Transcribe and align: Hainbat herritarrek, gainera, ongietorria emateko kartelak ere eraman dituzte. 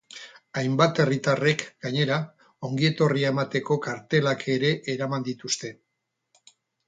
Hainbat 0.59 1.01
herritarrek, 1.01 1.65
gainera, 1.85 2.15
ongietorria 2.69 3.29
emateko 3.35 3.77
kartelak 3.85 4.47
ere 4.57 4.71
eraman 4.97 5.29
dituzte. 5.31 5.73